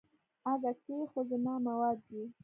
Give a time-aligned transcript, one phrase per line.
[0.51, 2.23] اگه کې خو زما مواد دي.